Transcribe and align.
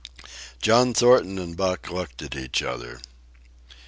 John 0.63 0.95
Thornton 0.95 1.37
and 1.37 1.55
Buck 1.55 1.91
looked 1.91 2.23
at 2.23 2.35
each 2.35 2.63
other. 2.63 3.01